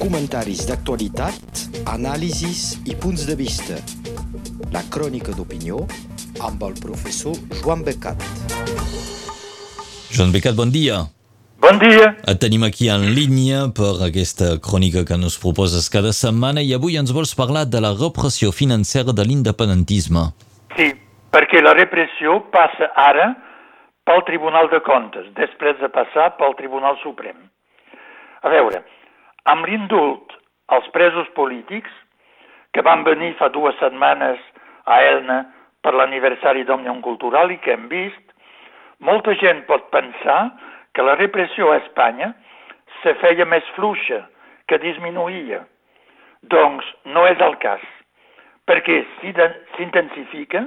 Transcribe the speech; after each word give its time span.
Comentaris 0.00 0.66
d'actualitat, 0.68 1.62
anàlisis 1.92 2.76
i 2.88 2.94
punts 2.98 3.26
de 3.28 3.36
vista. 3.38 3.76
La 4.74 4.82
crònica 4.92 5.34
d'opinió 5.36 5.82
amb 6.44 6.62
el 6.68 6.76
professor 6.80 7.36
Joan 7.62 7.84
Becat. 7.86 8.20
Joan 10.12 10.32
Becat, 10.32 10.56
bon 10.58 10.72
dia. 10.72 11.04
Bon 11.60 11.80
dia. 11.80 12.12
Et 12.28 12.38
tenim 12.38 12.62
aquí 12.66 12.90
en 12.92 13.08
línia 13.16 13.64
per 13.74 13.94
aquesta 14.06 14.52
crònica 14.62 15.02
que 15.08 15.16
nos 15.18 15.38
proposes 15.42 15.88
cada 15.90 16.12
setmana 16.14 16.62
i 16.62 16.74
avui 16.76 16.98
ens 17.00 17.10
vols 17.16 17.34
parlar 17.38 17.64
de 17.66 17.80
la 17.82 17.94
repressió 17.96 18.52
financera 18.52 19.14
de 19.16 19.24
l'independentisme. 19.26 20.28
Sí, 20.76 20.92
perquè 21.34 21.64
la 21.64 21.74
repressió 21.74 22.38
passa 22.54 22.92
ara 22.94 23.32
pel 24.06 24.22
Tribunal 24.28 24.70
de 24.70 24.78
Comptes, 24.86 25.26
després 25.34 25.80
de 25.82 25.90
passar 25.90 26.30
pel 26.38 26.54
Tribunal 26.60 27.00
Suprem. 27.02 27.40
A 28.46 28.52
veure, 28.52 28.84
amb 29.52 29.66
l'indult 29.66 30.34
als 30.74 30.86
presos 30.94 31.28
polítics, 31.38 31.90
que 32.74 32.82
van 32.82 33.04
venir 33.06 33.34
fa 33.38 33.48
dues 33.54 33.76
setmanes 33.80 34.40
a 34.84 35.00
Elna 35.02 35.38
per 35.82 35.94
l'aniversari 35.94 36.64
d'Òmnium 36.66 37.00
Cultural 37.04 37.52
i 37.54 37.58
que 37.62 37.72
hem 37.76 37.86
vist, 37.88 38.24
molta 38.98 39.34
gent 39.40 39.62
pot 39.68 39.88
pensar 39.92 40.50
que 40.92 41.04
la 41.04 41.14
repressió 41.16 41.70
a 41.70 41.78
Espanya 41.82 42.32
se 43.02 43.14
feia 43.22 43.46
més 43.46 43.64
fluixa, 43.76 44.24
que 44.66 44.80
disminuïa. 44.82 45.62
Doncs 46.50 46.86
no 47.14 47.26
és 47.28 47.40
el 47.44 47.56
cas, 47.62 47.82
perquè 48.66 49.02
s'intensifica 49.20 50.64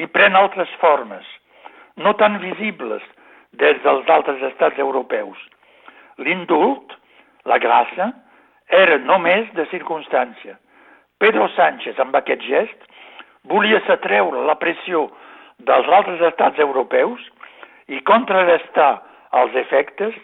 i 0.00 0.08
pren 0.10 0.36
altres 0.38 0.72
formes, 0.80 1.26
no 1.96 2.14
tan 2.18 2.40
visibles 2.42 3.04
des 3.60 3.78
dels 3.84 4.08
altres 4.10 4.42
estats 4.48 4.80
europeus. 4.80 5.38
L'indult, 6.18 6.96
la 7.48 7.58
gràcia, 7.58 8.10
era 8.68 8.98
només 8.98 9.50
de 9.56 9.66
circumstància. 9.70 10.56
Pedro 11.18 11.48
Sánchez, 11.56 11.98
amb 12.02 12.16
aquest 12.18 12.42
gest, 12.46 12.88
volia 13.50 13.80
s'atreure 13.86 14.44
la 14.46 14.58
pressió 14.58 15.08
dels 15.66 15.88
altres 15.88 16.22
estats 16.32 16.58
europeus 16.62 17.22
i 17.88 18.00
contrarrestar 18.06 19.02
els 19.38 19.54
efectes 19.58 20.14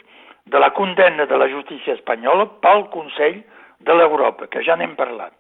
de 0.49 0.59
la 0.59 0.71
condemna 0.75 1.27
de 1.27 1.37
la 1.37 1.49
justícia 1.51 1.95
espanyola 1.95 2.49
pel 2.65 2.87
Consell 2.95 3.43
de 3.85 3.95
l'Europa, 3.95 4.49
que 4.49 4.63
ja 4.65 4.77
n'hem 4.77 4.97
parlat. 4.97 5.35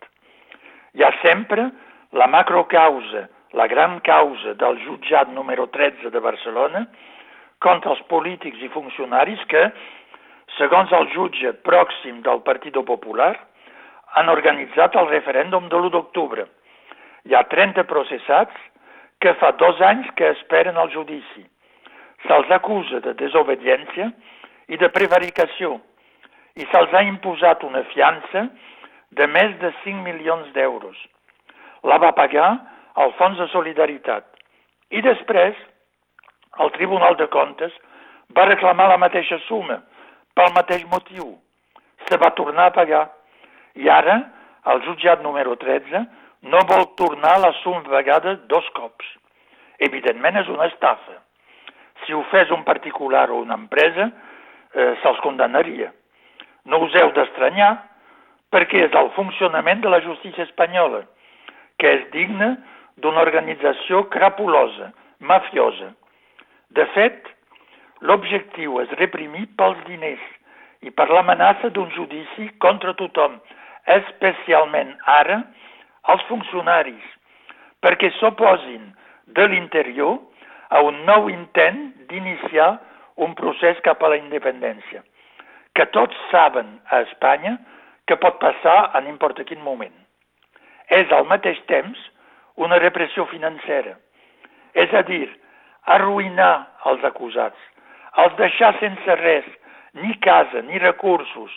Hi 0.94 1.05
ha 1.05 1.12
sempre 1.22 1.70
la 2.12 2.28
macrocausa 2.31 3.27
la 3.53 3.66
gran 3.66 4.00
causa 4.00 4.55
del 4.55 4.78
jutjat 4.84 5.31
número 5.33 5.69
13 5.69 6.10
de 6.10 6.20
Barcelona 6.20 6.84
contra 7.64 7.94
els 7.94 8.03
polítics 8.12 8.60
i 8.62 8.69
funcionaris 8.72 9.41
que, 9.48 9.62
segons 10.59 10.92
el 10.92 11.06
jutge 11.14 11.53
pròxim 11.67 12.23
del 12.27 12.42
Partit 12.47 12.77
Popular, 12.87 13.34
han 14.19 14.28
organitzat 14.33 14.97
el 14.98 15.09
referèndum 15.11 15.69
de 15.69 15.77
l'1 15.78 15.92
d'octubre. 15.95 16.47
Hi 17.28 17.34
ha 17.34 17.45
30 17.50 17.84
processats 17.87 18.55
que 19.23 19.34
fa 19.39 19.53
dos 19.61 19.81
anys 19.81 20.09
que 20.19 20.33
esperen 20.34 20.77
el 20.77 20.91
judici. 20.95 21.45
Se'ls 22.27 22.50
acusa 22.50 23.00
de 23.05 23.15
desobediència 23.19 24.11
i 24.69 24.78
de 24.81 24.89
prevaricació 24.95 25.78
i 26.59 26.67
se'ls 26.72 26.95
ha 26.95 27.05
imposat 27.06 27.62
una 27.62 27.84
fiança 27.93 28.48
de 29.15 29.27
més 29.27 29.55
de 29.62 29.70
5 29.84 30.03
milions 30.03 30.50
d'euros. 30.55 30.97
La 31.84 31.98
va 32.03 32.15
pagar 32.17 32.48
al 32.98 33.15
Fons 33.19 33.39
de 33.39 33.47
Solidaritat. 33.53 34.25
I 34.91 35.03
després, 35.05 35.55
el 36.59 36.72
Tribunal 36.75 37.15
de 37.20 37.28
Comptes 37.31 37.75
va 38.34 38.48
reclamar 38.48 38.89
la 38.91 38.98
mateixa 38.98 39.39
suma, 39.47 39.78
pel 40.39 40.55
mateix 40.55 40.84
motiu. 40.92 41.33
Se 42.06 42.17
va 42.22 42.31
tornar 42.39 42.69
a 42.69 42.75
pagar. 42.77 43.08
I 43.75 43.91
ara, 43.91 44.20
el 44.70 44.83
jutjat 44.86 45.22
número 45.25 45.56
13 45.58 46.05
no 46.53 46.62
vol 46.70 46.84
tornar 47.00 47.39
la 47.42 47.50
suma 47.62 47.83
pagada 47.89 48.36
dos 48.53 48.66
cops. 48.78 49.06
Evidentment 49.82 50.38
és 50.38 50.50
una 50.50 50.69
estafa. 50.71 51.19
Si 52.04 52.15
ho 52.15 52.22
fes 52.31 52.50
un 52.54 52.62
particular 52.66 53.26
o 53.31 53.41
una 53.43 53.59
empresa, 53.59 54.10
eh, 54.75 54.94
se'ls 55.03 55.19
condemnaria. 55.26 55.91
No 56.70 56.78
us 56.87 56.94
heu 56.94 57.10
d'estranyar, 57.16 57.72
perquè 58.55 58.84
és 58.87 58.94
el 58.94 59.10
funcionament 59.16 59.82
de 59.82 59.91
la 59.91 60.00
justícia 60.05 60.47
espanyola, 60.47 61.03
que 61.78 61.91
és 61.99 62.06
digne 62.15 62.55
d'una 63.03 63.22
organització 63.26 64.05
crapulosa, 64.15 64.93
mafiosa. 65.19 65.93
De 66.70 66.87
fet, 66.94 67.26
l'objectiu 68.00 68.78
és 68.82 68.92
reprimir 69.00 69.47
pels 69.59 69.78
diners 69.86 70.25
i 70.86 70.91
per 70.94 71.09
l'amenaça 71.10 71.70
d'un 71.75 71.91
judici 71.94 72.48
contra 72.62 72.94
tothom, 72.98 73.38
especialment 73.98 74.94
ara 75.19 75.41
els 76.12 76.22
funcionaris, 76.28 77.04
perquè 77.82 78.10
s'oposin 78.19 78.92
de 79.38 79.47
l'interior 79.50 80.19
a 80.70 80.82
un 80.84 81.03
nou 81.08 81.28
intent 81.32 81.81
d'iniciar 82.10 82.76
un 83.16 83.34
procés 83.34 83.81
cap 83.87 84.03
a 84.03 84.12
la 84.12 84.20
independència, 84.20 85.03
que 85.75 85.87
tots 85.94 86.16
saben 86.31 86.78
a 86.91 87.03
Espanya 87.06 87.56
que 88.06 88.16
pot 88.16 88.38
passar 88.41 88.91
a 88.94 89.03
n'importa 89.04 89.44
quin 89.44 89.60
moment. 89.64 89.94
És 90.88 91.10
al 91.12 91.26
mateix 91.28 91.58
temps 91.69 91.98
una 92.56 92.78
repressió 92.81 93.26
financera. 93.28 93.98
És 94.75 94.92
a 94.94 95.03
dir, 95.04 95.26
arruïnar 95.84 96.53
els 96.88 97.04
acusats, 97.04 97.58
els 98.16 98.36
deixar 98.38 98.74
sense 98.80 99.16
res, 99.20 99.46
ni 99.94 100.14
casa, 100.24 100.62
ni 100.62 100.78
recursos, 100.78 101.52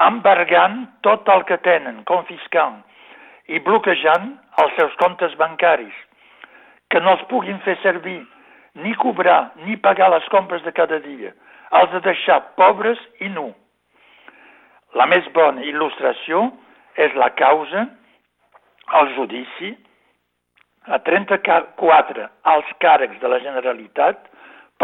embargant 0.00 0.84
tot 1.06 1.28
el 1.28 1.44
que 1.48 1.58
tenen, 1.62 2.02
confiscant 2.08 2.80
i 3.46 3.60
bloquejant 3.60 4.30
els 4.62 4.76
seus 4.78 4.94
comptes 5.00 5.34
bancaris, 5.40 5.94
que 6.90 7.00
no 7.00 7.14
els 7.16 7.26
puguin 7.30 7.60
fer 7.66 7.76
servir, 7.82 8.20
ni 8.74 8.94
cobrar, 8.98 9.52
ni 9.66 9.76
pagar 9.76 10.10
les 10.10 10.26
compres 10.32 10.62
de 10.64 10.72
cada 10.72 10.98
dia, 11.04 11.32
els 11.78 11.90
de 11.92 12.00
deixar 12.06 12.40
pobres 12.58 13.00
i 13.20 13.30
nu. 13.30 13.52
La 14.94 15.06
més 15.10 15.26
bona 15.34 15.62
il·lustració 15.66 16.48
és 16.96 17.14
la 17.18 17.30
causa, 17.38 17.86
el 19.00 19.10
judici, 19.16 19.74
a 20.84 20.98
34 21.00 22.26
alts 22.52 22.72
càrrecs 22.84 23.20
de 23.22 23.28
la 23.32 23.40
Generalitat 23.40 24.28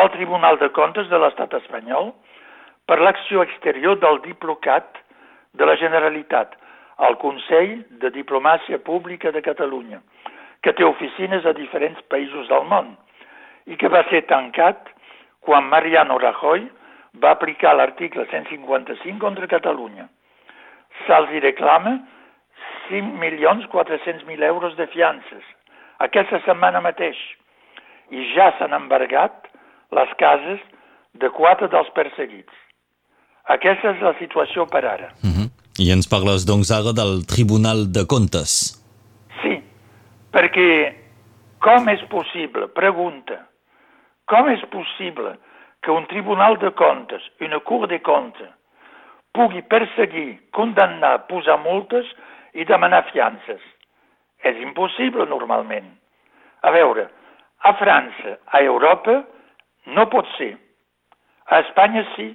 pel 0.01 0.11
Tribunal 0.17 0.57
de 0.57 0.71
Comptes 0.73 1.11
de 1.13 1.19
l'Estat 1.21 1.53
espanyol 1.59 2.07
per 2.89 2.97
l'acció 3.05 3.43
exterior 3.45 3.99
del 4.01 4.21
Diplocat 4.25 4.97
de 5.61 5.67
la 5.69 5.75
Generalitat 5.77 6.55
al 7.05 7.19
Consell 7.21 7.75
de 8.01 8.09
Diplomàcia 8.15 8.79
Pública 8.87 9.29
de 9.35 9.43
Catalunya, 9.45 9.99
que 10.65 10.73
té 10.73 10.87
oficines 10.89 11.45
a 11.45 11.53
diferents 11.53 12.01
països 12.09 12.49
del 12.49 12.65
món 12.71 12.95
i 13.69 13.77
que 13.77 13.91
va 13.93 14.01
ser 14.09 14.23
tancat 14.31 14.89
quan 15.45 15.69
Mariano 15.69 16.17
Rajoy 16.23 16.65
va 17.21 17.35
aplicar 17.37 17.75
l'article 17.77 18.25
155 18.33 19.21
contra 19.21 19.53
Catalunya. 19.53 20.09
Se'ls 21.05 21.37
reclama 21.45 21.99
5.400.000 22.89 24.49
euros 24.49 24.81
de 24.81 24.89
fiances, 24.97 25.45
aquesta 26.09 26.41
setmana 26.49 26.81
mateix 26.81 27.21
i 28.17 28.31
ja 28.33 28.49
s'han 28.57 28.73
embargat 28.81 29.50
les 29.97 30.13
cases 30.19 30.61
de 31.21 31.31
quatre 31.31 31.69
dels 31.69 31.91
perseguits. 31.95 32.53
Aquesta 33.51 33.95
és 33.95 34.03
la 34.05 34.15
situació 34.19 34.67
per 34.67 34.85
ara. 34.85 35.11
Mm 35.23 35.33
-hmm. 35.35 35.49
I 35.79 35.91
ens 35.93 36.07
parles, 36.07 36.47
doncs, 36.47 36.71
ara 36.71 36.93
del 36.93 37.27
Tribunal 37.27 37.91
de 37.97 38.07
Comptes. 38.07 38.53
Sí, 39.43 39.63
perquè 40.33 40.95
com 41.59 41.89
és 41.89 42.03
possible, 42.09 42.69
pregunta, 42.69 43.37
com 44.25 44.49
és 44.49 44.63
possible 44.73 45.35
que 45.83 45.91
un 45.91 46.07
Tribunal 46.07 46.59
de 46.59 46.71
Comptes, 46.71 47.23
una 47.41 47.61
Cour 47.61 47.87
de 47.89 47.99
Comptes, 48.01 48.49
pugui 49.33 49.63
perseguir, 49.63 50.39
condemnar, 50.57 51.27
posar 51.29 51.59
multes 51.59 52.07
i 52.55 52.65
demanar 52.65 53.05
fiances? 53.13 53.61
És 54.43 54.57
impossible 54.57 55.27
normalment. 55.29 55.91
A 56.63 56.71
veure, 56.71 57.09
a 57.61 57.75
França, 57.77 58.39
a 58.47 58.63
Europa, 58.65 59.21
no 59.97 60.07
pot 60.13 60.29
ser. 60.37 60.55
A 61.51 61.61
Espanya 61.65 62.05
sí. 62.17 62.31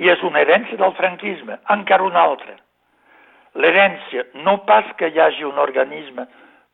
I 0.00 0.08
és 0.08 0.22
una 0.24 0.40
herència 0.40 0.78
del 0.80 0.94
franquisme, 0.96 1.58
encara 1.74 2.06
una 2.06 2.22
altra. 2.24 2.54
L'herència 3.60 4.24
no 4.46 4.62
pas 4.68 4.86
que 4.96 5.10
hi 5.12 5.20
hagi 5.20 5.44
un 5.44 5.58
organisme 5.60 6.24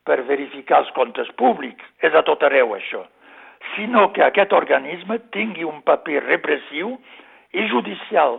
per 0.06 0.20
verificar 0.29 0.85
els 0.85 0.93
comptes 0.94 1.31
públics, 1.40 1.82
és 2.06 2.14
a 2.14 2.23
tot 2.23 2.44
arreu 2.46 2.76
això, 2.76 3.02
sinó 3.75 4.06
que 4.14 4.23
aquest 4.23 4.55
organisme 4.55 5.19
tingui 5.35 5.67
un 5.67 5.82
paper 5.82 6.23
repressiu 6.29 6.94
i 7.58 7.67
judicial, 7.73 8.38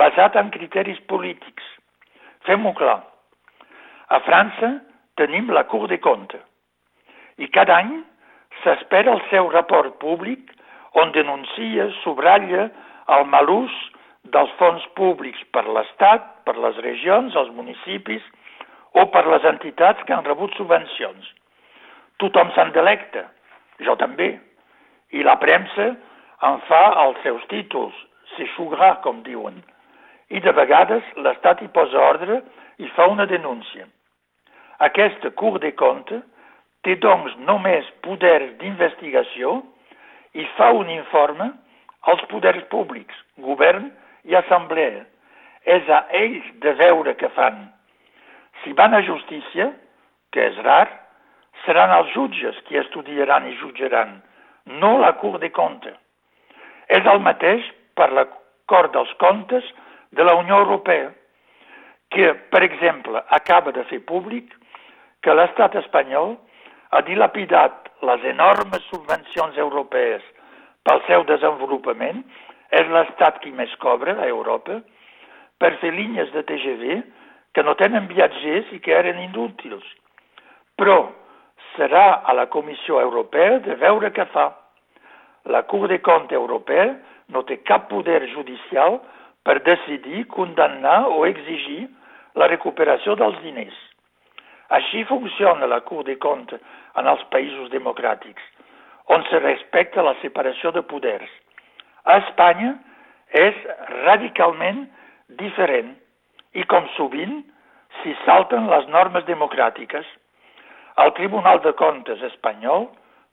basat 0.00 0.40
en 0.40 0.48
criteris 0.56 0.98
polítics. 1.12 1.68
Fem-ho 2.48 2.72
clar. 2.80 3.02
A 4.08 4.22
França 4.24 4.78
tenim 5.20 5.52
la 5.52 5.66
Cour 5.68 5.88
des 5.92 6.00
Comptes 6.00 6.44
i 7.38 7.48
cada 7.54 7.76
any 7.78 7.92
s'espera 8.62 9.14
el 9.14 9.20
seu 9.30 9.48
report 9.52 9.98
públic 10.02 10.50
on 10.94 11.12
denuncia, 11.12 11.88
subratlla 12.02 12.68
el 13.16 13.24
mal 13.28 13.50
ús 13.50 13.74
dels 14.32 14.50
fons 14.60 14.84
públics 14.96 15.40
per 15.52 15.64
l'Estat, 15.68 16.24
per 16.44 16.56
les 16.56 16.76
regions, 16.84 17.36
els 17.36 17.50
municipis 17.56 18.24
o 18.96 19.06
per 19.12 19.24
les 19.28 19.44
entitats 19.48 20.02
que 20.04 20.14
han 20.16 20.26
rebut 20.26 20.54
subvencions. 20.56 21.32
Tothom 22.18 22.50
se'n 22.56 22.72
delecta, 22.74 23.28
jo 23.84 23.94
també, 24.00 24.34
i 25.14 25.24
la 25.24 25.38
premsa 25.40 25.92
en 26.44 26.60
fa 26.68 26.82
els 27.04 27.20
seus 27.24 27.44
títols, 27.52 27.94
s'eixugarà, 28.36 28.98
com 29.04 29.22
diuen, 29.26 29.62
i 30.28 30.40
de 30.44 30.52
vegades 30.52 31.04
l'Estat 31.16 31.62
hi 31.62 31.70
posa 31.72 32.00
ordre 32.10 32.42
i 32.78 32.90
fa 32.96 33.06
una 33.08 33.26
denúncia. 33.26 33.86
Aquesta 34.84 35.32
Cour 35.38 35.58
de 35.62 35.72
Compte 35.74 36.20
té 36.86 36.94
doncs 37.02 37.34
només 37.48 37.88
poders 38.04 38.52
d'investigació 38.60 39.58
i 40.34 40.44
fa 40.56 40.70
un 40.76 40.90
informe 40.90 41.50
als 42.10 42.22
poders 42.30 42.64
públics, 42.72 43.14
govern 43.44 43.90
i 44.24 44.36
assemblea. 44.36 45.04
És 45.68 45.88
a 45.88 46.04
ells 46.16 46.46
de 46.62 46.72
veure 46.78 47.14
què 47.20 47.28
fan. 47.36 47.66
Si 48.62 48.72
van 48.76 48.94
a 48.94 49.02
justícia, 49.04 49.70
que 50.32 50.46
és 50.50 50.56
rar, 50.64 50.86
seran 51.64 51.92
els 51.96 52.12
jutges 52.14 52.56
qui 52.68 52.78
estudiaran 52.80 53.48
i 53.48 53.56
jutjaran, 53.60 54.18
no 54.80 54.98
la 55.02 55.14
Cour 55.20 55.38
de 55.42 55.50
Compte. 55.54 55.92
És 56.88 57.04
el 57.06 57.20
mateix 57.20 57.64
per 57.98 58.10
l'acord 58.12 58.92
dels 58.94 59.12
comptes 59.20 59.64
de 60.16 60.24
la 60.24 60.36
Unió 60.40 60.62
Europea, 60.64 61.10
que, 62.10 62.32
per 62.52 62.62
exemple, 62.64 63.20
acaba 63.28 63.72
de 63.72 63.84
fer 63.90 64.00
públic 64.08 64.54
que 65.20 65.34
l'estat 65.34 65.74
espanyol 65.76 66.36
ha 66.90 67.02
dilapidat 67.04 67.87
les 68.06 68.24
enormes 68.30 68.84
subvencions 68.90 69.56
europees 69.58 70.22
pel 70.86 71.02
seu 71.06 71.24
desenvolupament, 71.28 72.22
és 72.70 72.88
l'estat 72.92 73.40
qui 73.42 73.52
més 73.52 73.72
cobra 73.82 74.14
a 74.20 74.28
Europa, 74.28 74.80
per 75.58 75.74
fer 75.82 75.90
línies 75.94 76.30
de 76.34 76.44
TGV 76.46 77.00
que 77.56 77.64
no 77.66 77.74
tenen 77.80 78.06
viatgers 78.10 78.70
i 78.76 78.78
que 78.84 78.94
eren 78.94 79.18
inútils. 79.22 79.84
Però 80.78 80.98
serà 81.74 82.22
a 82.24 82.34
la 82.36 82.46
Comissió 82.52 83.00
Europea 83.02 83.58
de 83.64 83.74
veure 83.80 84.12
què 84.14 84.28
fa. 84.34 84.50
La 85.48 85.64
Cour 85.66 85.88
de 85.90 85.98
Compte 86.04 86.36
Europea 86.36 86.92
no 87.34 87.42
té 87.48 87.58
cap 87.66 87.88
poder 87.90 88.20
judicial 88.34 89.00
per 89.42 89.58
decidir, 89.64 90.26
condemnar 90.28 91.06
o 91.08 91.24
exigir 91.26 91.86
la 92.38 92.48
recuperació 92.52 93.16
dels 93.18 93.38
diners. 93.42 93.87
Així 94.68 95.04
funciona 95.08 95.66
la 95.66 95.80
Cour 95.80 96.04
de 96.04 96.18
Compte 96.20 96.58
en 97.00 97.06
els 97.08 97.22
països 97.32 97.70
democràtics, 97.72 98.42
on 99.08 99.24
se 99.30 99.40
respecta 99.40 100.04
la 100.04 100.14
separació 100.20 100.72
de 100.76 100.82
poders. 100.84 101.30
A 102.04 102.18
Espanya 102.20 102.74
és 103.32 103.56
radicalment 104.04 104.84
diferent 105.40 105.94
i, 106.52 106.64
com 106.68 106.88
sovint, 106.96 107.40
s'hi 108.00 108.14
salten 108.24 108.68
les 108.68 108.88
normes 108.92 109.24
democràtiques. 109.28 110.04
El 111.00 111.14
Tribunal 111.16 111.62
de 111.64 111.72
Comptes 111.78 112.22
espanyol, 112.32 112.88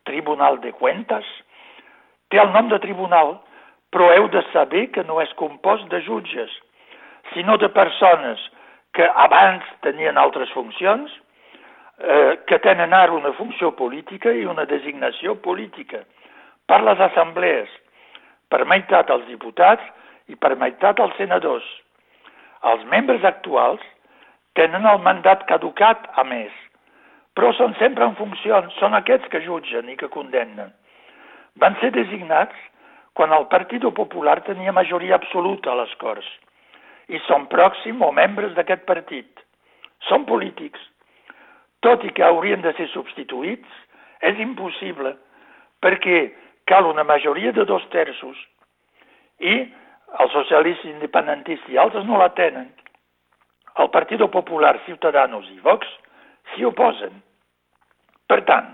Tribunal 0.07 0.61
de 0.63 0.71
Cuentas, 0.71 1.25
té 2.29 2.39
el 2.39 2.51
nom 2.53 2.69
de 2.71 2.79
tribunal, 2.79 3.35
però 3.91 4.11
heu 4.13 4.27
de 4.31 4.43
saber 4.51 4.87
que 4.95 5.03
no 5.07 5.19
és 5.23 5.31
compost 5.39 5.87
de 5.91 6.01
jutges, 6.05 6.51
sinó 7.33 7.57
de 7.57 7.69
persones 7.73 8.41
que 8.95 9.07
abans 9.25 9.65
tenien 9.83 10.17
altres 10.17 10.51
funcions, 10.55 11.11
eh, 11.99 12.39
que 12.47 12.59
tenen 12.59 12.93
ara 12.93 13.13
una 13.13 13.31
funció 13.33 13.71
política 13.75 14.31
i 14.31 14.45
una 14.45 14.65
designació 14.65 15.35
política 15.41 16.03
per 16.67 16.81
les 16.83 16.99
assemblees, 16.99 17.69
per 18.49 18.65
meitat 18.65 19.09
els 19.13 19.25
diputats 19.29 19.83
i 20.27 20.35
per 20.35 20.55
meitat 20.59 20.99
els 20.99 21.15
senadors. 21.17 21.65
Els 22.65 22.85
membres 22.89 23.23
actuals 23.23 23.81
tenen 24.57 24.85
el 24.89 25.01
mandat 25.03 25.45
caducat, 25.49 26.07
a 26.15 26.23
més, 26.23 26.51
però 27.35 27.51
són 27.53 27.75
sempre 27.79 28.05
en 28.07 28.15
funcions, 28.15 28.73
són 28.79 28.95
aquests 28.95 29.29
que 29.29 29.43
jutgen 29.43 29.89
i 29.91 29.97
que 29.99 30.09
condemnen. 30.09 30.71
Van 31.59 31.75
ser 31.81 31.91
designats 31.95 32.55
quan 33.15 33.31
el 33.31 33.47
Partit 33.51 33.85
Popular 33.95 34.41
tenia 34.43 34.73
majoria 34.75 35.15
absoluta 35.15 35.71
a 35.71 35.79
les 35.83 35.93
Corts 36.01 36.27
i 37.07 37.19
són 37.27 37.45
pròxim 37.47 38.01
o 38.01 38.11
membres 38.11 38.55
d'aquest 38.57 38.83
partit. 38.89 39.29
Són 40.09 40.25
polítics 40.25 40.81
tot 41.85 42.03
i 42.03 42.11
que 42.17 42.25
haurien 42.25 42.63
de 42.65 42.73
ser 42.79 42.87
substituïts, 42.93 43.69
és 44.25 44.39
impossible 44.41 45.13
perquè 45.85 46.29
cal 46.69 46.87
una 46.89 47.05
majoria 47.05 47.51
de 47.53 47.65
dos 47.69 47.83
terços 47.93 48.37
i 49.39 49.55
els 50.23 50.31
socialistes 50.33 50.89
independentistes 50.89 51.73
i 51.73 51.77
altres 51.77 52.07
no 52.07 52.17
la 52.17 52.31
tenen. 52.37 52.71
El 53.77 53.91
Partit 53.93 54.23
Popular, 54.31 54.77
Ciutadanos 54.85 55.49
i 55.51 55.59
Vox 55.61 55.87
s'hi 56.53 56.65
oposen. 56.65 57.19
Per 58.25 58.39
tant, 58.47 58.71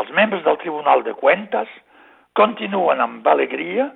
els 0.00 0.10
membres 0.16 0.42
del 0.44 0.58
Tribunal 0.62 1.04
de 1.04 1.14
Cuentas 1.20 1.68
continuen 2.36 3.00
amb 3.00 3.28
alegria 3.28 3.90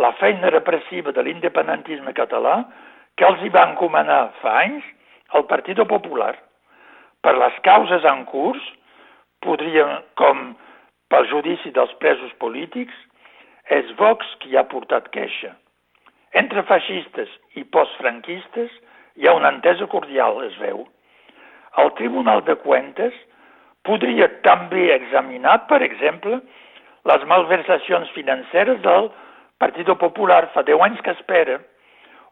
la 0.00 0.12
feina 0.20 0.52
repressiva 0.52 1.12
de 1.12 1.24
l'independentisme 1.24 2.14
català 2.16 2.60
que 3.16 3.26
els 3.28 3.42
hi 3.42 3.50
va 3.52 3.66
encomanar 3.72 4.22
fa 4.40 4.54
anys 4.62 4.84
el 5.36 5.48
Partit 5.48 5.80
Popular 5.88 6.36
per 7.22 7.36
les 7.38 7.58
causes 7.66 8.04
en 8.08 8.24
curs, 8.30 8.62
podríem, 9.46 9.98
com 10.18 10.52
pel 11.12 11.28
judici 11.30 11.72
dels 11.74 11.92
presos 12.02 12.32
polítics, 12.42 12.94
és 13.70 13.90
Vox 13.98 14.26
qui 14.42 14.56
ha 14.56 14.66
portat 14.68 15.08
queixa. 15.14 15.52
Entre 16.38 16.64
feixistes 16.68 17.30
i 17.60 17.64
postfranquistes 17.64 18.72
hi 19.20 19.28
ha 19.28 19.36
una 19.36 19.52
entesa 19.52 19.86
cordial, 19.92 20.40
es 20.46 20.56
veu. 20.60 20.86
El 21.78 21.92
Tribunal 21.98 22.42
de 22.48 22.56
Cuentes 22.64 23.14
podria 23.86 24.28
també 24.46 24.90
examinar, 24.94 25.62
per 25.68 25.82
exemple, 25.84 26.40
les 27.08 27.24
malversacions 27.28 28.10
financeres 28.16 28.80
del 28.82 29.10
Partit 29.62 29.88
Popular 30.00 30.46
fa 30.54 30.64
10 30.66 30.82
anys 30.88 31.00
que 31.04 31.14
espera, 31.14 31.60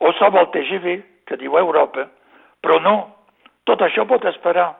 o 0.00 0.12
sobre 0.18 0.40
el 0.40 0.50
TGV, 0.54 1.00
que 1.28 1.38
diu 1.38 1.58
Europa, 1.58 2.08
però 2.64 2.80
no, 2.82 2.94
tot 3.68 3.82
això 3.84 4.06
pot 4.08 4.24
esperar. 4.26 4.79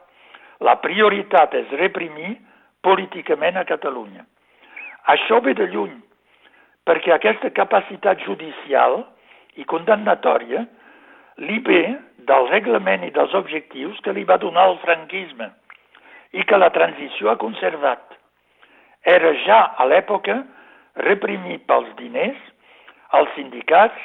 La 0.61 0.77
prioritat 0.85 1.55
és 1.57 1.71
reprimir 1.81 2.35
políticament 2.85 3.57
a 3.57 3.65
Catalunya. 3.69 4.27
Això 5.09 5.41
ve 5.41 5.55
de 5.57 5.67
lluny, 5.73 5.95
perquè 6.85 7.15
aquesta 7.15 7.51
capacitat 7.57 8.21
judicial 8.27 9.01
i 9.57 9.65
condemnatòria 9.65 10.67
li 11.41 11.59
ve 11.65 11.83
del 12.29 12.49
reglament 12.51 13.07
i 13.09 13.13
dels 13.17 13.35
objectius 13.35 14.01
que 14.05 14.13
li 14.13 14.27
va 14.29 14.37
donar 14.43 14.69
el 14.71 14.79
franquisme 14.85 15.49
i 16.37 16.45
que 16.45 16.61
la 16.61 16.71
transició 16.77 17.33
ha 17.33 17.41
conservat. 17.41 18.03
Era 19.09 19.33
ja 19.47 19.63
a 19.81 19.89
l'època 19.89 20.43
reprimir 21.09 21.63
pels 21.71 21.89
diners 21.97 22.39
els 23.17 23.33
sindicats, 23.35 23.97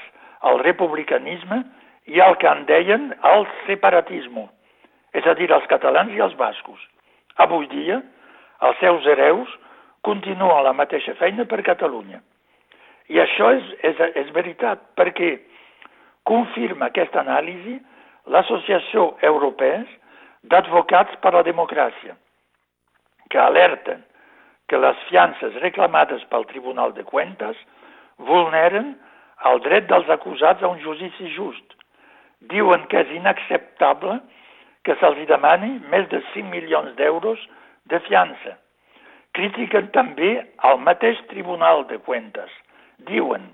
el 0.48 0.62
republicanisme 0.64 1.62
i 2.08 2.22
el 2.24 2.38
que 2.42 2.48
en 2.48 2.64
deien 2.70 3.12
el 3.28 3.46
separatisme 3.66 4.48
és 5.16 5.26
a 5.26 5.34
dir, 5.38 5.50
els 5.52 5.68
catalans 5.72 6.14
i 6.14 6.22
els 6.22 6.36
bascos. 6.40 6.80
Avui 7.40 7.68
dia, 7.72 8.02
els 8.68 8.80
seus 8.84 9.06
hereus 9.08 9.52
continuen 10.06 10.64
la 10.64 10.76
mateixa 10.76 11.16
feina 11.20 11.46
per 11.50 11.64
Catalunya. 11.66 12.22
I 13.10 13.20
això 13.22 13.52
és, 13.54 13.68
és, 13.86 14.02
és 14.22 14.32
veritat, 14.34 14.82
perquè 14.98 15.36
confirma 16.26 16.90
aquesta 16.90 17.22
anàlisi 17.22 17.78
l'Associació 18.34 19.12
Europea 19.22 19.84
d'Advocats 20.50 21.18
per 21.22 21.34
la 21.36 21.44
Democràcia, 21.46 22.16
que 23.30 23.42
alerten 23.42 24.04
que 24.70 24.78
les 24.82 24.98
fiances 25.10 25.58
reclamades 25.62 26.24
pel 26.32 26.48
Tribunal 26.50 26.94
de 26.98 27.06
Cuentas 27.06 27.58
vulneren 28.18 28.96
el 29.46 29.62
dret 29.62 29.86
dels 29.90 30.10
acusats 30.10 30.64
a 30.64 30.72
un 30.72 30.82
judici 30.82 31.30
just. 31.36 31.76
Diuen 32.50 32.88
que 32.90 33.04
és 33.04 33.14
inacceptable 33.14 34.18
que 34.18 34.36
se'ls 35.00 35.26
demani 35.28 35.80
més 35.90 36.06
de 36.12 36.22
5 36.34 36.52
milions 36.52 36.94
d'euros 37.00 37.42
de 37.90 38.00
fiança. 38.06 38.58
Critiquen 39.36 39.90
també 39.96 40.32
el 40.70 40.78
mateix 40.86 41.20
Tribunal 41.32 41.84
de 41.90 41.98
Cuentas. 42.06 42.52
Diuen, 43.10 43.50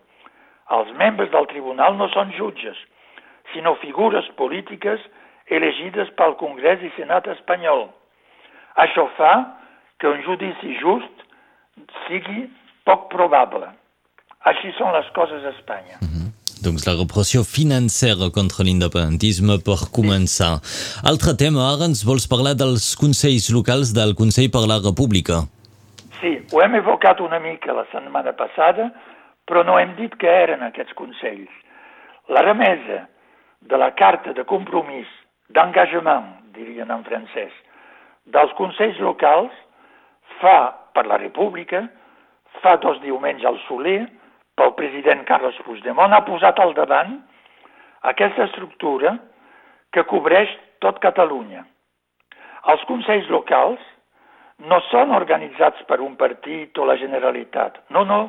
els 0.76 0.92
membres 1.00 1.32
del 1.32 1.48
tribunal 1.50 1.98
no 1.98 2.08
són 2.14 2.32
jutges, 2.38 2.78
sinó 3.54 3.74
figures 3.82 4.28
polítiques 4.38 5.02
elegides 5.52 6.12
pel 6.20 6.38
Congrés 6.40 6.84
i 6.86 6.92
Senat 6.96 7.28
espanyol. 7.34 7.88
Això 8.80 9.08
fa 9.18 9.34
que 10.00 10.12
un 10.12 10.22
judici 10.28 10.78
just 10.80 11.26
sigui 12.08 12.46
poc 12.88 13.10
probable. 13.12 13.68
Així 14.48 14.72
són 14.78 14.94
les 14.96 15.10
coses 15.18 15.44
a 15.46 15.56
Espanya. 15.56 15.98
Mm 16.02 16.08
-hmm. 16.08 16.31
Doncs 16.62 16.84
la 16.86 16.94
repressió 16.94 17.42
financera 17.42 18.28
contra 18.34 18.62
l'independentisme 18.62 19.56
per 19.66 19.80
començar. 19.96 20.60
Altre 21.12 21.34
tema, 21.34 21.64
ara 21.74 21.88
ens 21.90 22.04
vols 22.06 22.28
parlar 22.30 22.54
dels 22.60 22.92
Consells 23.02 23.48
locals 23.50 23.96
del 23.98 24.14
Consell 24.20 24.52
per 24.54 24.68
la 24.70 24.78
República. 24.84 25.40
Sí, 26.20 26.36
ho 26.54 26.62
hem 26.62 26.78
evocat 26.78 27.24
una 27.26 27.40
mica 27.42 27.74
la 27.74 27.88
setmana 27.90 28.36
passada, 28.38 28.92
però 29.50 29.66
no 29.66 29.80
hem 29.82 29.96
dit 29.98 30.14
què 30.22 30.36
eren 30.44 30.62
aquests 30.68 30.94
Consells. 30.94 31.50
la 32.32 32.42
remesa 32.46 33.08
de 33.68 33.78
la 33.78 33.90
carta 33.92 34.32
de 34.32 34.46
compromís, 34.48 35.08
d'engagement, 35.50 36.30
dirien 36.56 36.92
en 36.94 37.04
francès, 37.04 37.52
dels 38.26 38.54
Consells 38.56 39.02
locals 39.04 39.52
fa 40.40 40.72
per 40.94 41.08
la 41.10 41.18
República, 41.18 41.88
fa 42.62 42.78
dos 42.78 43.02
diumenges 43.02 43.50
al 43.50 43.60
Soler, 43.68 44.06
pel 44.60 44.74
president 44.78 45.24
Carles 45.28 45.58
Puigdemont, 45.66 46.14
ha 46.14 46.26
posat 46.28 46.60
al 46.60 46.74
davant 46.78 47.18
aquesta 48.12 48.48
estructura 48.50 49.16
que 49.94 50.06
cobreix 50.10 50.52
tot 50.84 51.00
Catalunya. 51.04 51.66
Els 52.72 52.84
Consells 52.90 53.30
locals 53.34 53.82
no 54.70 54.80
són 54.90 55.14
organitzats 55.18 55.82
per 55.90 56.00
un 56.06 56.16
partit 56.20 56.78
o 56.78 56.86
la 56.86 56.98
Generalitat. 57.02 57.80
No, 57.90 58.04
no, 58.06 58.22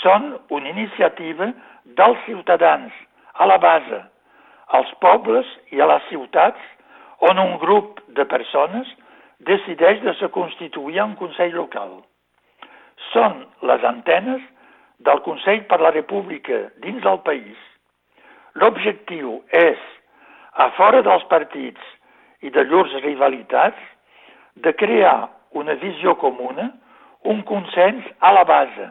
són 0.00 0.32
una 0.50 0.70
iniciativa 0.70 1.52
dels 1.98 2.18
ciutadans, 2.26 2.92
a 3.34 3.46
la 3.46 3.58
base, 3.62 4.00
als 4.76 4.90
pobles 5.02 5.48
i 5.74 5.80
a 5.80 5.88
les 5.90 6.08
ciutats, 6.10 6.58
on 7.22 7.38
un 7.38 7.56
grup 7.62 8.00
de 8.16 8.26
persones 8.26 8.88
decideix 9.46 10.02
de 10.02 10.14
se 10.18 10.28
constituir 10.34 11.02
un 11.02 11.14
Consell 11.18 11.54
local. 11.54 12.00
Són 13.12 13.44
les 13.68 13.84
antenes 13.86 14.42
del 15.06 15.22
Consell 15.26 15.64
per 15.70 15.80
la 15.80 15.92
República 15.94 16.68
dins 16.84 17.02
del 17.02 17.20
país. 17.26 17.58
L'objectiu 18.60 19.40
és, 19.56 19.80
a 20.52 20.68
fora 20.76 21.00
dels 21.02 21.24
partits 21.30 21.80
i 22.44 22.50
de 22.52 22.64
llurs 22.68 22.92
rivalitats, 23.04 23.78
de 24.54 24.72
crear 24.76 25.30
una 25.56 25.74
visió 25.80 26.14
comuna, 26.20 26.70
un 27.24 27.42
consens 27.48 28.04
a 28.20 28.32
la 28.32 28.44
base 28.44 28.90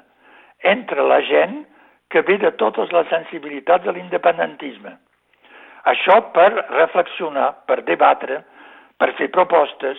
entre 0.64 1.04
la 1.04 1.20
gent 1.28 1.62
que 2.10 2.22
ve 2.22 2.38
de 2.38 2.52
totes 2.60 2.92
les 2.92 3.08
sensibilitats 3.10 3.86
de 3.86 3.94
l'independentisme. 3.96 4.96
Això 5.92 6.18
per 6.36 6.50
reflexionar, 6.54 7.52
per 7.66 7.82
debatre, 7.88 8.42
per 8.98 9.14
fer 9.18 9.32
propostes, 9.34 9.98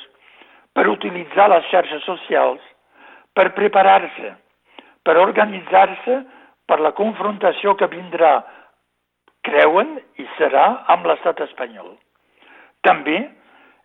per 0.73 0.87
utilitzar 0.88 1.49
les 1.50 1.66
xarxes 1.71 2.04
socials, 2.07 2.62
per 3.35 3.50
preparar-se, 3.57 4.35
per 5.03 5.19
organitzar-se 5.19 6.19
per 6.67 6.79
la 6.81 6.93
confrontació 6.97 7.75
que 7.77 7.91
vindrà, 7.91 8.41
creuen 9.43 9.97
i 10.23 10.27
serà 10.39 10.67
amb 10.95 11.07
l'estat 11.11 11.41
espanyol. 11.45 11.97
També 12.87 13.19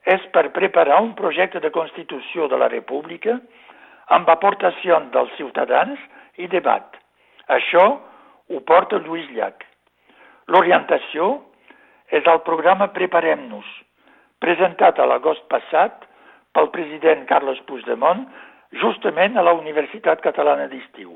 és 0.07 0.23
per 0.33 0.47
preparar 0.55 1.01
un 1.03 1.13
projecte 1.17 1.59
de 1.59 1.73
Constitució 1.73 2.47
de 2.47 2.59
la 2.61 2.69
República 2.71 3.39
amb 4.15 4.29
aportació 4.31 4.99
dels 5.13 5.33
ciutadans 5.35 5.99
i 6.37 6.47
debat. 6.47 6.95
Això 7.51 7.83
ho 8.47 8.61
porta 8.69 9.01
Lluís 9.03 9.27
Llach. 9.35 9.65
L'orientació 10.47 11.33
és 12.15 12.27
el 12.31 12.39
programa 12.47 12.87
Preparem-nos, 12.95 13.67
presentat 14.39 14.99
a 14.99 15.07
l'agost 15.09 15.43
passat 15.51 16.05
pel 16.55 16.69
president 16.71 17.25
Carles 17.27 17.59
Puigdemont 17.67 18.23
justament 18.71 19.37
a 19.37 19.43
la 19.45 19.53
Universitat 19.57 20.21
Catalana 20.21 20.67
d'Estiu. 20.71 21.13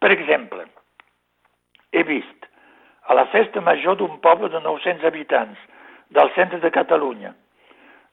Per 0.00 0.10
exemple, 0.12 0.66
he 1.92 2.02
vist 2.02 2.48
a 3.08 3.14
la 3.14 3.26
festa 3.32 3.60
major 3.60 3.96
d'un 3.96 4.18
poble 4.20 4.50
de 4.52 4.60
900 4.60 5.04
habitants 5.04 5.58
del 6.10 6.30
centre 6.34 6.60
de 6.60 6.70
Catalunya. 6.70 7.34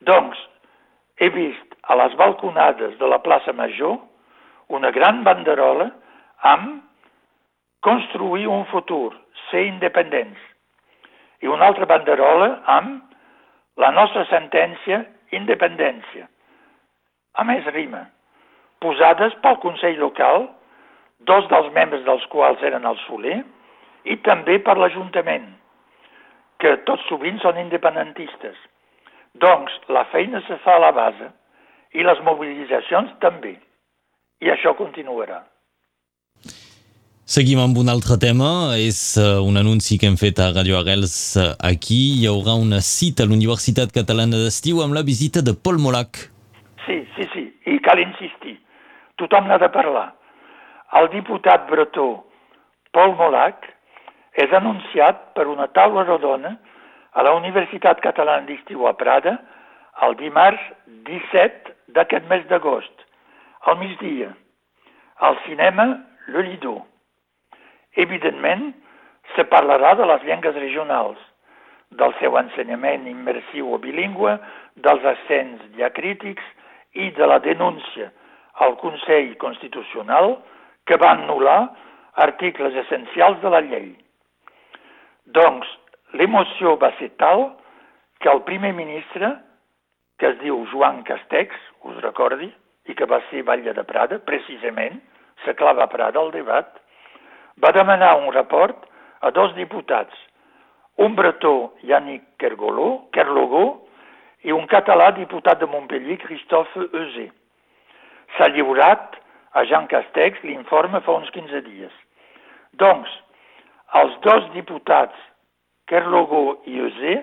Doncs, 0.08 0.38
he 1.20 1.30
vist 1.30 1.75
a 1.84 1.96
les 1.96 2.16
balconades 2.18 2.98
de 3.00 3.08
la 3.08 3.20
plaça 3.22 3.54
Major 3.54 4.00
una 4.72 4.92
gran 4.92 5.24
banderola 5.24 5.92
amb 6.48 6.82
construir 7.82 8.48
un 8.48 8.66
futur, 8.72 9.12
ser 9.50 9.66
independents. 9.68 10.40
I 11.42 11.50
una 11.50 11.68
altra 11.72 11.88
banderola 11.90 12.62
amb 12.70 13.01
la 13.82 13.92
nostra 13.92 14.25
sentència, 14.30 15.04
independència. 15.34 16.28
A 17.34 17.46
més, 17.48 17.66
rima. 17.74 18.06
Posades 18.81 19.35
pel 19.43 19.59
Consell 19.63 20.00
local, 20.01 20.47
dos 21.29 21.47
dels 21.51 21.69
membres 21.75 22.05
dels 22.07 22.25
quals 22.33 22.63
eren 22.65 22.88
el 22.89 22.97
Soler, 23.05 23.41
i 24.09 24.17
també 24.25 24.57
per 24.65 24.77
l'Ajuntament, 24.79 25.45
que 26.61 26.75
tots 26.88 27.05
sovint 27.09 27.38
són 27.43 27.59
independentistes. 27.61 28.57
Doncs 29.41 29.77
la 29.89 30.05
feina 30.11 30.41
se 30.47 30.57
fa 30.65 30.77
a 30.77 30.83
la 30.88 30.91
base 30.95 31.29
i 31.97 32.03
les 32.07 32.19
mobilitzacions 32.25 33.13
també. 33.23 33.55
I 34.41 34.50
això 34.53 34.73
continuarà. 34.77 35.43
Seguim 37.31 37.61
amb 37.63 37.77
un 37.79 37.88
altre 37.88 38.17
tema, 38.19 38.75
és 38.75 38.97
uh, 39.15 39.39
un 39.47 39.55
anunci 39.55 39.95
que 40.01 40.09
hem 40.09 40.17
fet 40.19 40.41
a 40.41 40.50
Radio 40.51 40.75
Arrels 40.81 41.13
uh, 41.39 41.53
aquí. 41.63 42.01
Hi 42.19 42.25
haurà 42.27 42.57
una 42.59 42.81
cita 42.83 43.23
a 43.23 43.29
l'Universitat 43.29 43.93
Catalana 43.95 44.41
d'Estiu 44.41 44.81
amb 44.83 44.97
la 44.97 45.05
visita 45.07 45.39
de 45.45 45.53
Paul 45.55 45.79
Molac. 45.79 46.25
Sí, 46.83 46.97
sí, 47.15 47.29
sí. 47.31 47.40
Tothom 49.22 49.46
n'ha 49.48 49.60
de 49.62 49.70
parlar. 49.70 50.10
El 50.98 51.08
diputat 51.13 51.68
bretó 51.70 52.24
Paul 52.96 53.13
Molac 53.20 53.68
és 54.44 54.54
anunciat 54.58 55.20
per 55.36 55.46
una 55.51 55.68
taula 55.75 56.04
rodona 56.08 56.56
a 57.13 57.24
la 57.28 57.34
Universitat 57.38 58.01
Catalana 58.01 58.48
d'Estiu 58.48 58.88
a 58.90 58.94
Prada 58.98 59.36
el 60.08 60.16
dimarts 60.20 60.63
17 61.10 61.75
d'aquest 61.96 62.25
mes 62.32 62.48
d'agost, 62.50 62.94
al 63.70 63.78
migdia, 63.78 64.32
al 65.20 65.38
cinema 65.46 65.86
Le 66.34 66.46
Lido. 66.48 66.80
Evidentment, 68.04 68.72
se 69.36 69.46
parlarà 69.51 69.94
de 70.00 70.08
les 70.08 70.24
llengües 70.25 70.56
regionals, 70.56 71.20
del 72.00 72.16
seu 72.20 72.40
ensenyament 72.40 73.06
immersiu 73.12 73.70
o 73.75 73.78
bilingüe, 73.84 74.38
dels 74.75 75.06
accents 75.13 75.62
diacrítics 75.75 76.48
i 76.96 77.12
de 77.20 77.28
la 77.28 77.40
denúncia 77.44 78.10
al 78.62 78.77
Consell 78.82 79.36
Constitucional 79.41 80.36
que 80.86 80.98
va 81.01 81.15
anul·lar 81.15 81.60
articles 82.22 82.75
essencials 82.84 83.39
de 83.41 83.51
la 83.53 83.62
llei. 83.65 83.91
Doncs, 85.38 85.68
l'emoció 86.18 86.75
va 86.82 86.91
ser 87.00 87.12
tal 87.22 87.48
que 88.22 88.30
el 88.30 88.44
primer 88.48 88.74
ministre, 88.77 89.34
que 90.20 90.30
es 90.34 90.39
diu 90.41 90.65
Joan 90.74 91.01
Castex, 91.08 91.56
us 91.89 91.98
recordi, 92.06 92.51
i 92.89 92.96
que 92.98 93.08
va 93.10 93.22
ser 93.30 93.46
batlle 93.48 93.74
de 93.77 93.86
Prada, 93.88 94.20
precisament, 94.27 95.00
se 95.46 95.56
clava 95.58 95.86
a 95.86 95.89
Prada 95.89 96.22
el 96.22 96.32
debat, 96.36 96.70
va 97.62 97.74
demanar 97.74 98.15
un 98.20 98.30
report 98.34 98.86
a 99.22 99.32
dos 99.32 99.56
diputats, 99.56 100.13
un 101.01 101.15
bretó, 101.15 101.74
Yannick 101.88 102.36
Kergoló, 102.38 103.08
Kerlogó, 103.13 103.65
i 104.46 104.53
un 104.53 104.65
català 104.70 105.12
diputat 105.18 105.62
de 105.62 105.70
Montpellier, 105.70 106.18
Christophe 106.22 106.89
Eusé. 106.91 107.30
S'ha 108.38 108.47
lliurat 108.53 109.17
a 109.53 109.65
Jean 109.67 109.88
Castex 109.91 110.43
l'informe 110.47 111.01
fa 111.05 111.17
uns 111.19 111.29
15 111.35 111.61
dies. 111.67 111.91
Doncs, 112.79 113.11
els 114.00 114.15
dos 114.23 114.47
diputats, 114.55 115.15
Kerlogó 115.91 116.61
i 116.71 116.79
Eusé, 116.79 117.17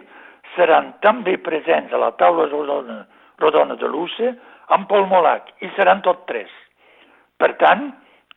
seran 0.57 0.93
també 1.05 1.39
presents 1.41 1.93
a 1.93 2.01
la 2.01 2.11
taula 2.21 2.49
rodona, 2.51 3.01
rodona 3.41 3.77
de 3.81 3.89
l'UCE 3.89 4.35
amb 4.77 4.89
Paul 4.91 5.07
Molac, 5.09 5.49
i 5.65 5.71
seran 5.77 6.03
tot 6.05 6.27
tres. 6.29 6.51
Per 7.41 7.55
tant, 7.63 7.89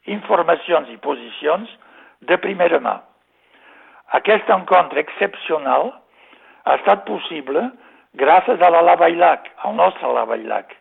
informacions 0.08 0.90
i 0.94 1.00
posicions 1.04 1.72
de 2.30 2.38
primera 2.40 2.80
mà. 2.80 3.00
Aquest 4.18 4.50
encontre 4.54 5.04
excepcional 5.04 5.92
ha 6.64 6.78
estat 6.80 7.04
possible 7.08 7.64
gràcies 8.20 8.62
a 8.62 8.70
la 8.70 8.84
Lavailac, 8.86 9.48
al 9.66 9.76
nostre 9.76 10.12
Lavailac, 10.14 10.72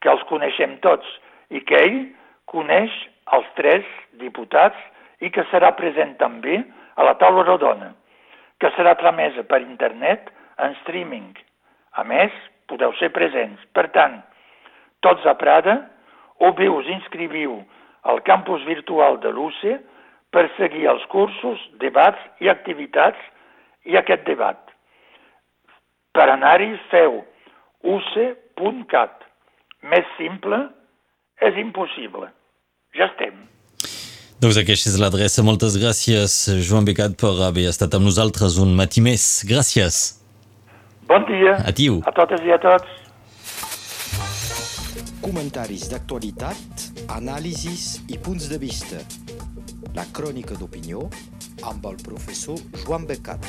que 0.00 0.10
els 0.12 0.22
coneixem 0.28 0.78
tots 0.84 1.06
i 1.50 1.60
que 1.66 1.80
ell 1.86 2.00
coneix 2.50 2.92
els 3.36 3.48
tres 3.58 3.86
diputats 4.22 4.78
i 5.20 5.30
que 5.30 5.44
serà 5.50 5.72
present 5.78 6.16
també 6.20 6.60
a 6.96 7.06
la 7.06 7.16
taula 7.20 7.44
rodona, 7.46 7.92
que 8.60 8.70
serà 8.76 8.96
tramesa 8.98 9.44
per 9.48 9.60
internet 9.62 10.32
en 10.60 10.74
streaming. 10.82 11.32
A 11.96 12.04
més, 12.04 12.32
podeu 12.70 12.92
ser 12.98 13.10
presents. 13.14 13.60
Per 13.74 13.86
tant, 13.94 14.20
tots 15.04 15.26
a 15.26 15.34
Prada, 15.38 15.76
o 16.40 16.52
bé 16.56 16.68
us 16.72 16.88
inscriviu 16.88 17.58
al 18.08 18.22
campus 18.24 18.64
virtual 18.68 19.18
de 19.20 19.32
l'UCE 19.34 19.78
per 20.32 20.46
seguir 20.56 20.86
els 20.92 21.04
cursos, 21.12 21.60
debats 21.82 22.20
i 22.40 22.48
activitats 22.48 23.20
i 23.84 23.96
aquest 23.98 24.24
debat. 24.28 24.60
Per 26.14 26.26
anar-hi 26.30 26.72
feu 26.90 27.20
uce.cat. 27.96 29.29
Més 29.82 30.04
simple 30.18 30.58
és 31.40 31.56
impossible. 31.60 32.28
Ja 32.96 33.08
estem. 33.08 33.46
Doncs 34.40 34.56
aquesta 34.60 34.90
és 34.92 34.96
l'adreça. 35.00 35.44
Moltes 35.44 35.76
gràcies, 35.80 36.36
Joan 36.64 36.86
Becat, 36.88 37.16
per 37.20 37.32
haver 37.44 37.66
estat 37.68 37.96
amb 37.96 38.08
nosaltres 38.08 38.58
un 38.60 38.72
matí 38.76 39.02
més. 39.04 39.44
Gràcies. 39.48 40.00
Bon 41.08 41.24
dia. 41.28 41.58
Atiu. 41.68 42.00
A 42.08 42.12
totes 42.16 42.44
i 42.46 42.52
a 42.54 42.60
tots. 42.60 42.96
Comentaris 45.20 45.90
d'actualitat, 45.92 46.86
anàlisis 47.12 48.00
i 48.08 48.16
punts 48.16 48.48
de 48.48 48.60
vista. 48.62 49.02
La 49.96 50.06
crònica 50.16 50.56
d'opinió 50.56 51.04
amb 51.68 51.84
el 51.92 52.00
professor 52.04 52.56
Joan 52.84 53.04
Becat. 53.10 53.44